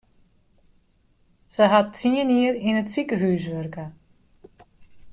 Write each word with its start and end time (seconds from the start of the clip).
Se 1.55 1.63
hat 1.73 1.87
tsien 1.95 2.29
jier 2.35 2.55
yn 2.67 2.79
it 2.81 2.91
sikehús 2.93 3.43
wurke. 3.51 3.85